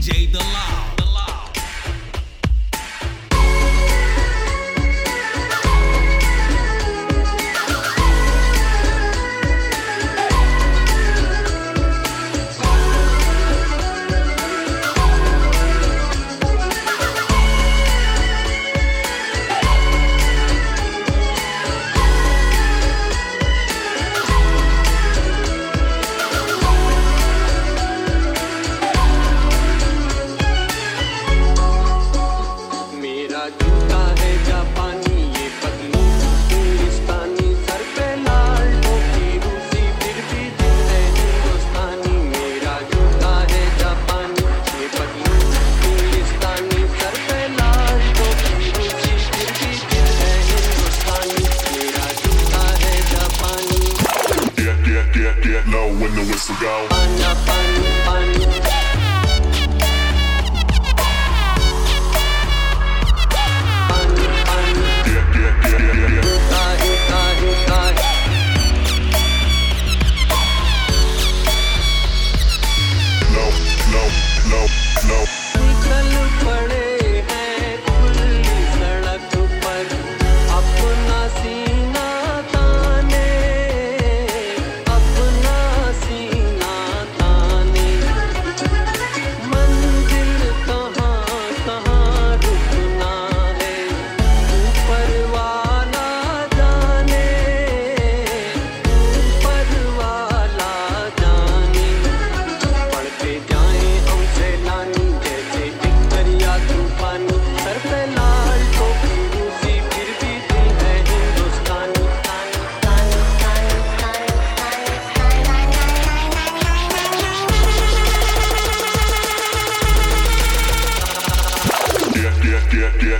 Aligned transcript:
DJ 0.00 0.32
Dalal. 0.32 0.99
know 56.24 56.32
it's 56.32 56.50
a 56.50 56.52
go. 56.60 58.69